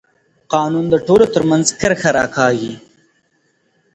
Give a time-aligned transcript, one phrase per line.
[0.53, 2.73] قانون د ټولو ترمنځ کرښه راکاږي